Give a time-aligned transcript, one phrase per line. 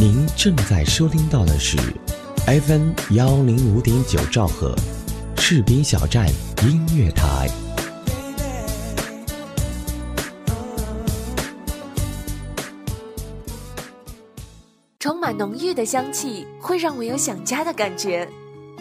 [0.00, 1.76] 您正在收听到的是
[2.46, 4.74] FM 幺零五点九兆赫，
[5.36, 6.26] 士兵小站
[6.62, 7.46] 音乐台。
[14.98, 18.26] 充满浓郁的香气，会让我有想家的感觉。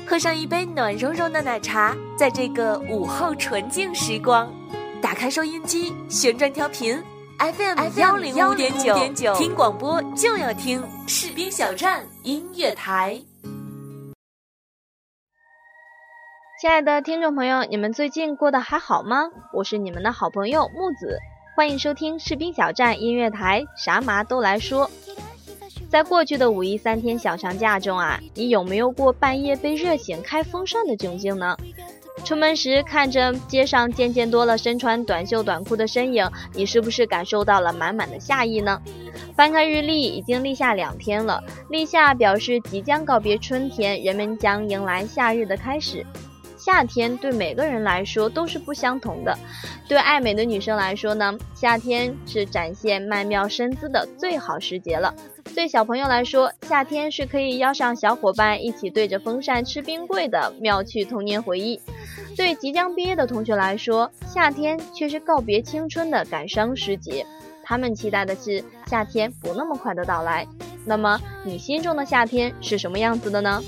[0.07, 4.49] 喝上一杯暖融融的奶茶，在这个午后纯净时光，
[5.01, 6.97] 打开收音机，旋转调频
[7.39, 13.21] ，FM 幺零五点九，听广播就要听士兵小站音乐台。
[16.59, 19.29] 亲爱的听众朋友，你们最近过得还好吗？
[19.53, 21.17] 我是你们的好朋友木子，
[21.55, 24.91] 欢迎收听士兵小站音乐台，啥嘛都来说。
[25.89, 31.57] 在过去的五一三天小长假中啊，你有没有过半夜被热醒开风扇的窘境呢？
[32.23, 38.79] 出门时看着街上渐渐多了身穿短袖短裤的身影，你是不是感受到了满满的夏意呢？
[39.35, 46.05] 翻开日历，已经立夏两天了，立夏表示即将告别春天，人们将迎来夏日的开始。
[46.57, 49.35] 夏天对每个人来说都是不相同的。
[49.87, 55.15] 对爱美的女生来说呢，夏天是展现曼妙身姿的最好时节了。
[55.55, 61.77] 对小朋友来说，夏天是可以邀上小伙伴一起对着风扇吃冰棍的妙趣童年回忆；
[62.37, 67.25] 对即将毕业的同学来说，夏天却是告别青春的感伤时节。
[67.63, 70.47] 他们期待的是夏天不那么快的到来。
[70.85, 73.61] 那么，你心中的夏天是什么样子的呢？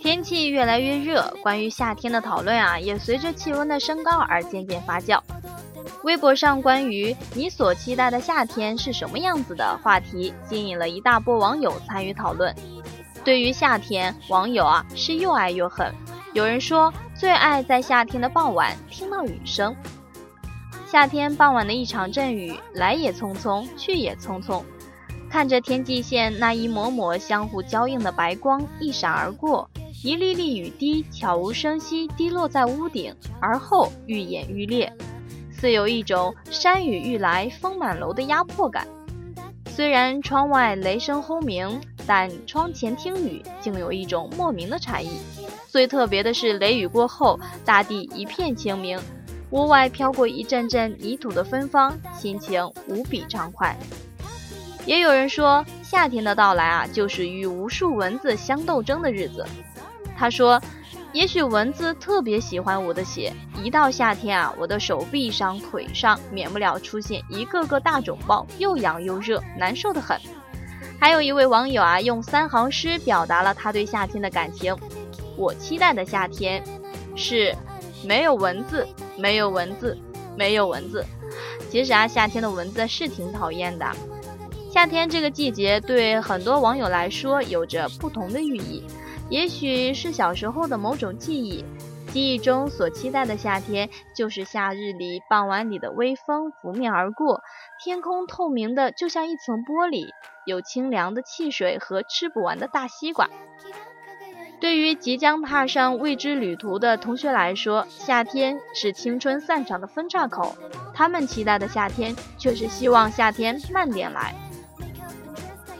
[0.00, 5.20] 天气越来越热，关于夏天的讨论啊，也随着气温的升高而渐渐发酵。
[6.06, 12.54] 微博上关于你所期待的夏天是什么样子的话题，吸引了一大波网友参与讨论。
[13.24, 15.92] 对于夏天，网友啊是又爱又恨。
[16.32, 19.74] 有人说最爱在夏天的傍晚听到雨声。
[20.86, 24.62] 夏天傍晚的一场阵雨，来也匆匆，去也匆匆。
[25.28, 29.68] 看着天际线那一抹抹相互交映的白光一闪而过，
[30.04, 34.92] 一粒粒雨滴悄无声息滴落在屋顶，而后愈演愈烈。
[35.58, 38.86] 似有一种山雨欲来风满楼的压迫感。
[39.68, 45.20] 虽然窗外雷声轰鸣，但窗前听雨竟有一种莫名的禅意。
[45.68, 48.98] 最特别的是，雷雨过后，大地一片清明，
[49.50, 53.76] 屋外飘过一阵阵泥土的芬芳，心情无比畅快。
[54.84, 59.44] 也有人说，夏天的到来啊，就是与无数蚊子相斗争的日子。
[60.16, 60.60] 他说。
[61.16, 63.32] 也许蚊子特别喜欢我的血，
[63.64, 70.20] 一到夏天啊，我的手臂上、腿上免不了出现一个个大肿包，又痒又热，难受的很。
[71.00, 74.76] 还有一位网友啊，用三行诗表达了他对夏天的感情：
[75.38, 76.62] 我期待的夏天
[77.16, 77.56] 是
[78.04, 79.96] 没有蚊子，没有蚊子，
[80.36, 81.02] 没有蚊子。
[81.70, 83.90] 其实啊，夏天的蚊子是挺讨厌的。
[84.70, 88.84] 夏天这个季节对很多网友来说有着不同的寓意。
[89.28, 91.64] 也许是小时候的某种记忆，
[92.12, 97.40] 记忆中所期待的夏天，就是夏日里傍晚里的微风拂面而过，
[97.82, 100.06] 天空透明的就像一层玻璃，
[100.46, 103.28] 有清凉的汽水和吃不完的大西瓜。
[104.58, 110.56] 对于即将踏上未知旅途的同学来说，夏天是青春散场的分岔口，
[110.94, 114.34] 他们期待的夏天，却是希望夏天慢点来。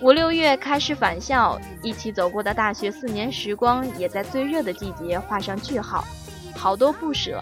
[0.02, 6.04] 五六月开始返校，一起走过的大学四年时光，也在最热的季节画上句号。
[6.54, 7.40] 好多不舍，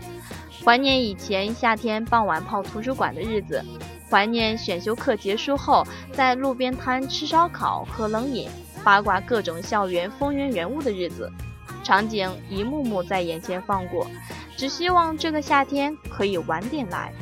[0.65, 3.61] 怀念以前夏天傍晚泡图书馆的日子，
[4.09, 8.49] 怀念选修课结束后在路边摊吃烧烤、喝冷饮、
[8.85, 11.29] 八卦各种校园风云人物的日子。
[11.83, 14.07] 场景一幕幕在眼前放过，
[14.57, 17.13] 只希望这个夏天可以晚点来。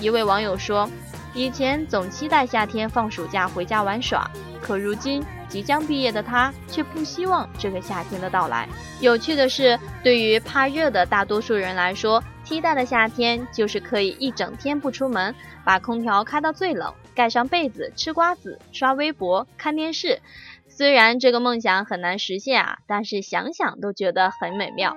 [0.00, 0.88] 一位网友说。
[1.34, 4.30] 以前总期待夏天放暑假回家玩耍，
[4.62, 8.68] 可如今即将毕业的他却不希望这个夏天的到来。
[9.00, 15.34] 有趣的是，对于怕热的大多数人来说，期待的夏天就是可以一整天不出门，
[15.64, 20.20] 把空调开到最冷，盖上被子吃瓜子、刷微博、看电视。
[20.68, 24.96] 虽然这个梦想很难实现啊，但是想想都觉得很美妙。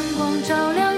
[0.00, 0.89] 阳光照亮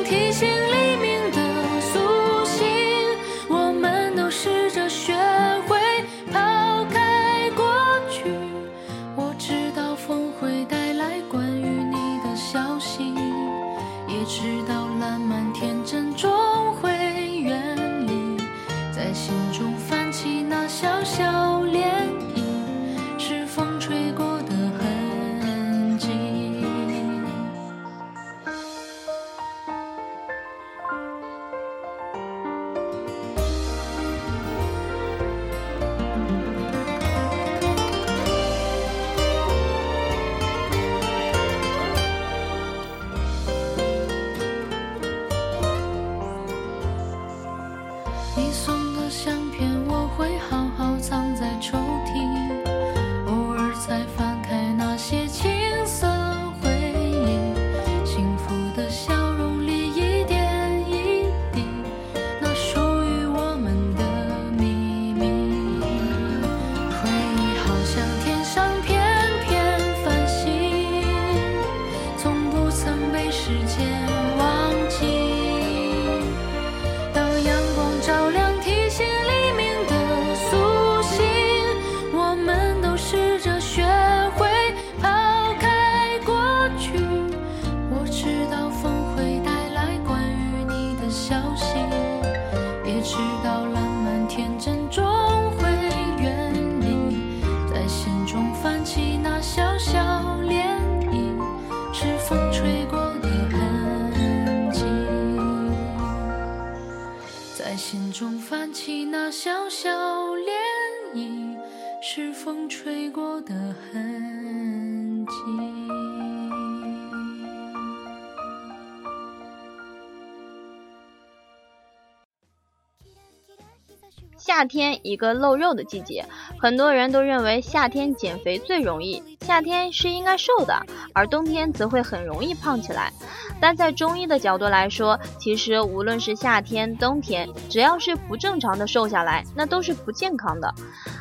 [124.37, 126.25] 夏天一个露肉的季节，
[126.59, 133.13] 很多人都认为夏天减肥最容易，夏天是应该瘦的，而冬天则会很容易胖起来。
[133.61, 140.75] 但在中医的角度来说，其实无论是夏天、冬天，只要是不正常的瘦下来，那都是不健康的。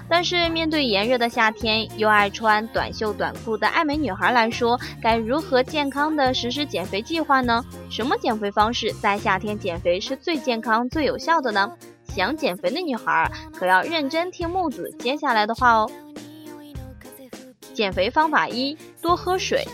[0.09, 7.63] 但是面对炎热的夏天，又爱穿短袖短裤的爱美女孩来说，该如何健康的实施减肥计划呢？
[7.87, 11.71] 什么减肥方式在夏天减肥是最健康、最有效的呢？
[12.13, 15.89] 想减肥的女孩可要认真听木子接下来的话哦。
[17.73, 19.65] 减肥方法一：多喝水。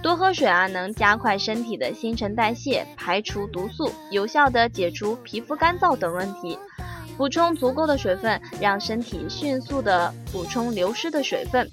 [0.00, 6.56] 多喝水啊，能加快身体的新陈代谢，排除毒素，有效的解除皮肤干燥等问题。
[7.16, 11.68] 补充足够的水分，让身体迅速的补充流失的水分。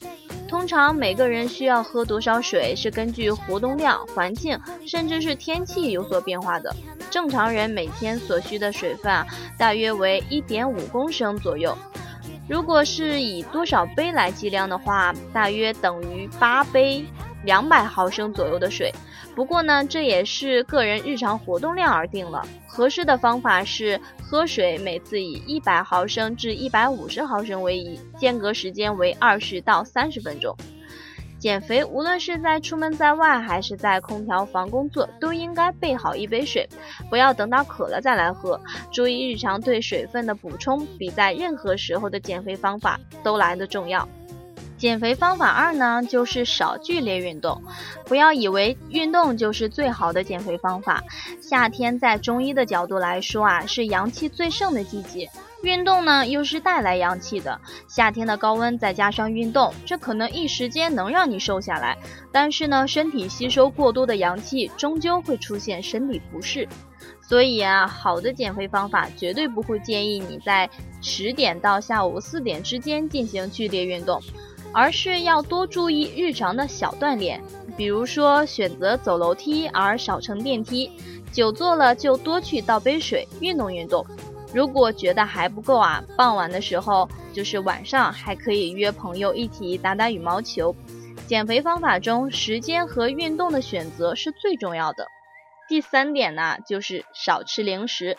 [0.48, 6.76] 通常每个人需要喝多少水是根据活动量、环境，甚至是天气有所变化的。
[7.14, 9.24] 正常人每天所需的水分啊，
[9.56, 11.78] 大约为一点五公升左右。
[12.50, 17.06] 如果是以多少杯来计量的话，大约等于八杯
[17.44, 18.92] 两百毫升左右的水。
[19.36, 22.44] 不过呢，这也是个人日常活动量而定了。
[22.68, 30.58] 合适的方法是喝水每次以一百毫升至一百五十毫升为宜，间隔时间为二十到三十分钟。
[31.44, 36.66] 减肥无论是在出门在外还是在空调房工作，都应该备好一杯水，
[37.10, 38.58] 不要等到渴了再来喝。
[38.94, 44.08] 注意日常对水分的补充，比在任何时候的减肥方法都来得重要。
[44.78, 47.62] 减肥方法二呢，就是少剧烈运动。
[48.06, 51.04] 不要以为运动就是最好的减肥方法。
[51.42, 55.30] 夏天在中医的角度来说啊，是阳气最盛的季节，
[55.64, 57.60] 运动呢又是带来阳气的。
[57.88, 61.98] 夏天的高温再加上运动，这可能一时间能让你瘦下来，
[62.32, 66.68] 但是呢，身体吸收过多的阳气，终究会出现身体不适。
[67.22, 70.70] 所以啊，好的减肥方法绝对不会建议你在
[71.02, 74.22] 十点到下午四点之间进行剧烈运动。
[74.76, 77.40] 而是要多注意日常的小锻炼，
[77.78, 80.92] 比如说选择走楼梯而少乘电梯，
[81.32, 84.04] 久坐了就多去倒杯水，运动运动。
[84.54, 90.76] 如果觉得还不够啊，傍晚的时候就是晚上还可以约朋友一起打打羽毛球。
[91.26, 95.08] 减肥方法中，时间和运动的选择是最重要的。
[95.68, 98.18] 第三点呢，就是少吃零食。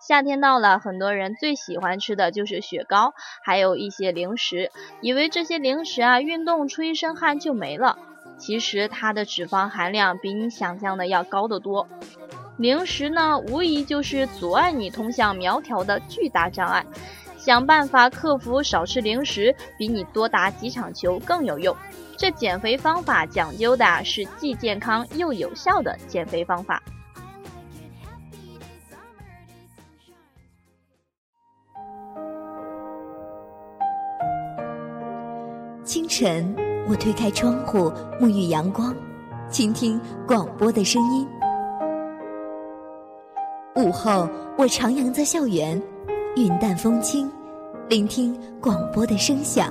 [0.00, 3.12] 夏天到了，很多人最喜欢吃的就是雪糕，
[3.44, 7.98] 还有一些零食，以为这些零食啊，运动出一身汗就没了。
[8.38, 11.88] 其实它的脂肪含量比你想象的要高得多。
[12.58, 16.84] 零食呢，无疑就是阻碍你通向苗条的巨大障碍。
[17.36, 21.76] 想办法克服少吃零食，比你多打几场球更有用。
[22.16, 26.82] 这减肥方法讲究的是既健康又有效的减肥方法。
[35.84, 36.52] 清晨，
[36.88, 38.92] 我推开窗户，沐浴阳光，
[39.48, 41.28] 倾听广播的声音。
[43.76, 45.80] 午后，我徜徉在校园，
[46.34, 47.30] 云淡风轻，
[47.90, 49.70] 聆听广播的声响。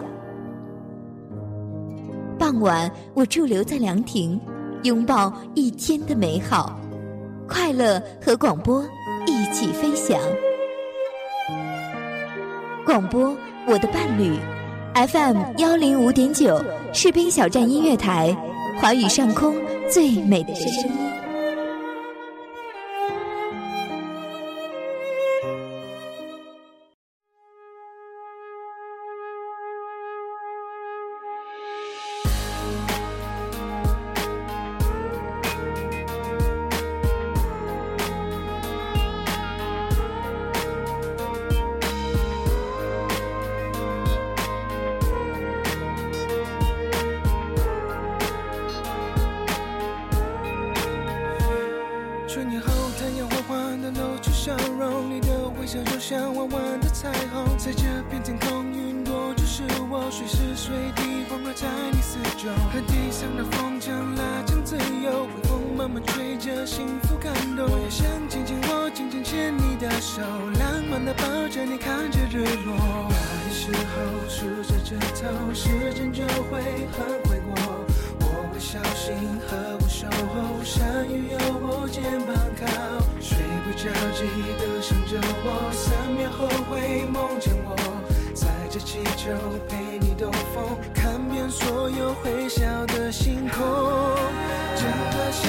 [2.38, 4.40] 傍晚，我驻留在凉亭，
[4.84, 6.80] 拥抱一天的美好，
[7.48, 8.86] 快乐和广播
[9.26, 10.20] 一起飞翔。
[12.86, 13.36] 广播，
[13.68, 14.38] 我的伴侣。
[14.94, 18.38] FM 幺零五点九，士兵小站音乐台，
[18.80, 19.56] 华语上空
[19.90, 21.05] 最美的声音。
[52.36, 52.68] 春雨后，
[53.00, 70.22] 太阳缓缓的露出笑容，你的微笑就像弯弯的彩虹，在这片天空云朵就是我，随时随地环绕在你四周，和地上的风筝拉长自由，微风慢慢吹着幸福感动，我也想紧紧握，紧紧牵你的手，
[70.60, 72.76] 浪漫的抱着你看着日落。
[72.76, 76.60] 爱的时候数着指头，时间就会
[76.92, 77.35] 很快。
[78.76, 79.16] 小心
[79.48, 82.68] 呵护守候，下雨有我肩膀靠，
[83.22, 84.28] 睡不着记
[84.60, 85.16] 得想着
[85.46, 87.74] 我，三秒后会梦见我，
[88.34, 89.32] 载着气球
[89.70, 93.64] 陪你兜风，看遍所有会笑的星空。
[94.76, 95.48] 整个夏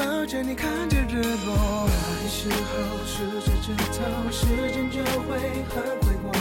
[0.00, 5.36] 抱着你看着日落的时候，数着指头，时间就会
[5.68, 6.32] 很快过。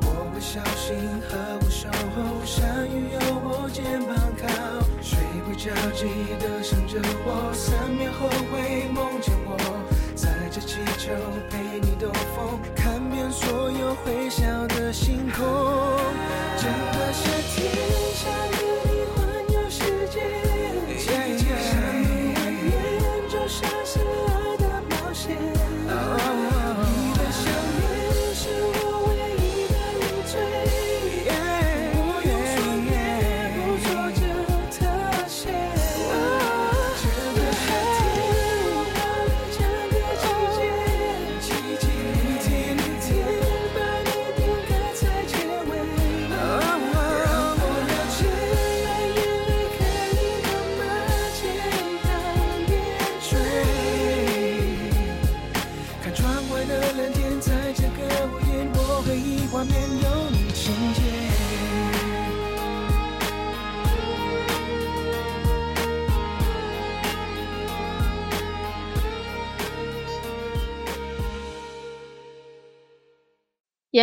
[0.00, 0.96] 我会小心
[1.28, 4.48] 呵护守候，下雨有我肩膀靠，
[5.02, 6.08] 睡不着记
[6.40, 9.52] 得想着我，三秒后会梦见我，
[10.14, 11.12] 载着气球
[11.50, 15.44] 陪你兜风，看遍所有会笑的星空。
[16.56, 17.68] 整个夏天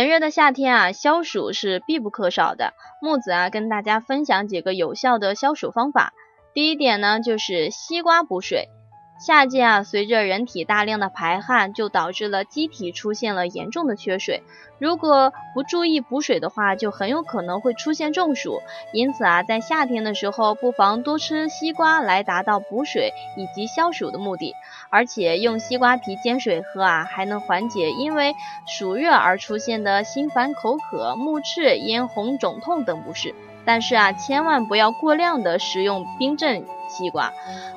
[0.02, 2.74] 炎热的夏天啊，消暑是必不可少的。
[3.00, 6.12] 木子啊，跟大家分享几个有效的消暑方法。
[6.52, 8.68] 第一点呢，就是西瓜补水。
[9.24, 14.42] 夏季啊，随着人体大量的排汗，就导致了机体出现了严重的缺水。
[14.80, 18.58] 如果不注意补水的话，就很有可能会出现中暑。
[18.92, 24.56] 因此啊，在夏天的时候，不妨多吃西瓜来达到补水以及消暑的目的。
[24.90, 28.34] 而且用西瓜皮煎水喝啊，还能缓解因为
[28.66, 33.36] 暑热而出现的心烦口渴、目赤、咽红、肿痛等不适。
[33.64, 37.32] 但是啊，千万不要过量的食用冰镇西瓜，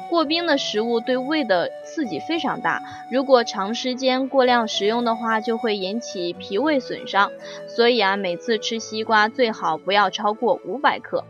[0.10, 7.32] 过冰的食物对胃的刺激非常大，如果长时间过量食用的话，就会引起脾胃损伤。
[7.68, 11.24] 所以啊，每次吃西瓜最好不要超过五百克。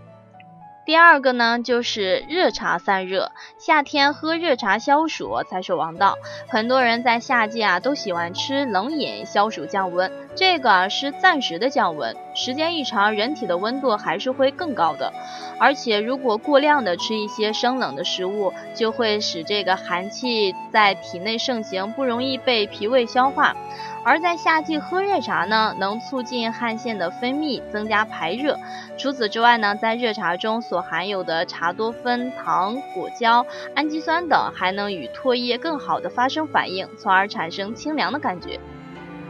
[0.86, 3.32] 第二个呢，就是热茶散热。
[3.58, 6.16] 夏天喝热茶消暑才是王道。
[6.48, 15.12] 很多人在夏季啊都喜欢吃冷饮消暑降温，这个啊是暂时的降温，时间一长，人体的温度还是会更高的。
[15.58, 23.56] 而且如果过量的吃一些生冷的食物，就会使这个寒气在体内盛行，不容易被脾胃消化。
[24.06, 28.56] 而在夏季喝热茶呢，能促进汗腺的分泌，增加排热。
[29.00, 33.44] 除此之外呢，在热茶中所含有的茶多酚、糖、果胶、
[33.74, 38.60] 氨基酸等，还能与唾液更好的发生反应，从而产生清凉的感觉。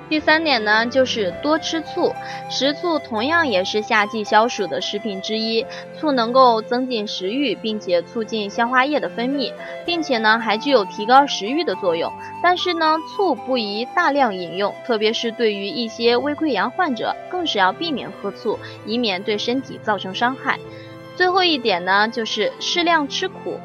[0.07, 2.13] 第三点呢，就是多吃醋。
[2.49, 5.65] 食醋同样也是夏季消暑的食品之一。
[5.97, 9.51] 醋能够增进食欲，并且促进消化液的分泌，
[9.83, 12.11] 并且呢还具有提高食欲的作用。
[12.43, 20.59] 但是呢，醋不宜大量饮用，特别是对于一些胃溃疡患者，更是要避免喝醋，以免对身体造成伤害。
[21.15, 23.59] 最后一点呢，就是适量吃苦。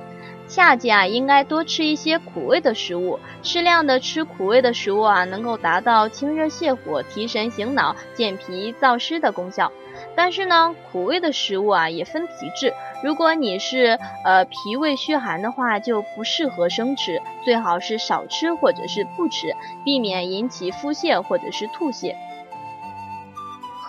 [0.50, 3.21] 夏季啊，应该多吃一些苦味的食物。
[3.45, 9.70] 适量的吃苦味的食物啊，能够达到清热泻火、提神醒脑、健脾燥湿的功效。
[10.16, 12.74] 但是呢，苦味的食物啊也分体质。
[13.05, 22.16] 如果你是呃脾胃虚寒的话，就不适合生吃，最好是少吃或者是不吃，避免引起腹泻或者是吐泻。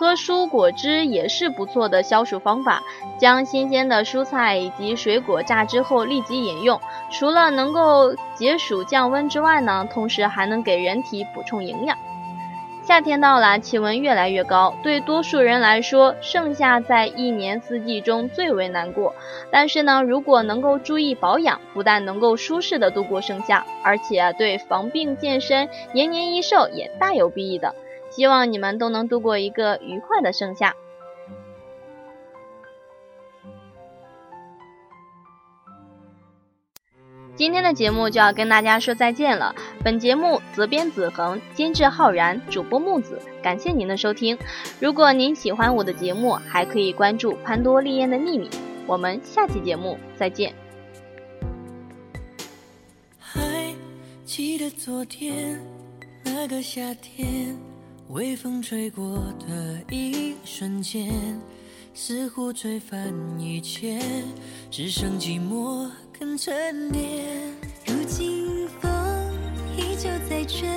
[0.02, 2.82] 喝蔬果汁也是不错的消暑方法。
[3.18, 6.80] 将新鲜的蔬菜以及水果榨汁后立即饮用，
[7.12, 11.96] 除了能够解暑降温之外呢，同时还能给人体补充营养。
[12.82, 19.14] 夏天到了，气温越来越高，对多数人来说，盛夏在一年四季中最为难过。
[19.52, 27.72] 但是呢，如果能够注意保养，不但能够舒适的度过盛夏，而且对防病健身、延年益寿也大有裨益的。
[28.14, 30.76] 希望你们都能度过一个愉快的盛夏。
[37.34, 39.54] 今天的节目就要跟大家说再见了。
[39.82, 44.38] 本节目责编子恒，监制浩然，主播木子，感谢您的收听。
[44.78, 48.50] 如果您喜欢我的节目，还可以关注潘多丽艳的秘密。
[48.86, 50.52] 我们下期节目再见。
[53.18, 53.74] 还
[54.24, 55.58] 记得昨天
[56.22, 57.71] 那个夏天。
[58.08, 61.40] 微风吹过的一瞬间，
[61.94, 64.00] 似乎吹翻一切，
[64.70, 65.88] 只剩寂寞
[66.18, 67.24] 跟沉淀。
[67.86, 68.90] 如今风
[69.78, 70.68] 依旧在吹，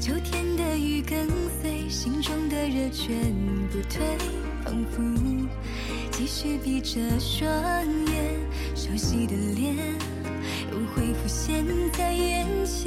[0.00, 1.26] 秋天的雨跟
[1.60, 3.34] 随，心中的热全
[3.70, 4.16] 不退，
[4.64, 5.02] 仿佛
[6.12, 7.50] 继续闭着双
[8.06, 8.38] 眼，
[8.76, 9.74] 熟悉的脸
[10.70, 12.79] 又会浮现在眼前。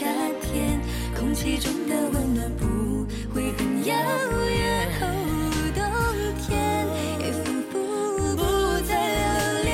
[0.00, 0.06] 夏
[0.40, 0.80] 天，
[1.14, 3.94] 空气中的温暖不会很遥
[4.48, 4.88] 远。
[5.74, 5.84] 冬
[6.40, 6.86] 天
[7.20, 8.40] 也仿佛不
[8.88, 9.68] 再留恋。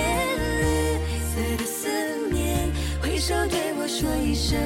[0.59, 1.87] 绿色的思
[2.33, 2.69] 念，
[3.01, 4.59] 挥手对我说一声，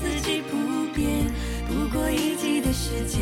[0.00, 0.56] 四季不
[0.94, 1.30] 变。
[1.68, 3.20] 不过一季的时间，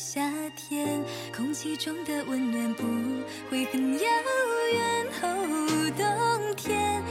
[0.00, 0.22] 夏
[0.56, 1.02] 天
[1.36, 2.84] 空气中的温暖不
[3.50, 4.04] 会很遥
[4.72, 5.06] 远，
[5.96, 7.02] 冬天。